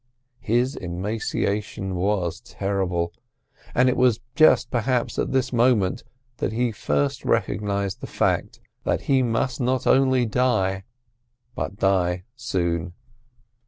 His 0.39 0.75
emaciation 0.75 1.93
was 1.93 2.39
terrible, 2.41 3.13
and 3.75 3.87
it 3.87 3.95
was 3.95 4.19
just 4.33 4.71
perhaps 4.71 5.19
at 5.19 5.31
this 5.31 5.53
moment 5.53 6.03
that 6.37 6.53
he 6.53 6.71
first 6.71 7.23
recognised 7.23 8.01
the 8.01 8.07
fact 8.07 8.59
that 8.83 9.01
he 9.01 9.21
must 9.21 9.61
not 9.61 9.85
only 9.85 10.25
die, 10.25 10.85
but 11.53 11.75
die 11.75 12.23
soon. 12.35 12.93